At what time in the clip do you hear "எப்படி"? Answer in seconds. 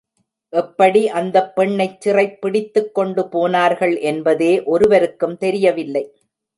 0.53-1.07